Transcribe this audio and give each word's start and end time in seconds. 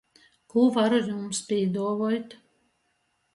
Kū 0.53 0.61
varu 0.77 1.01
jums 1.09 1.43
pīduovuot? 1.51 2.35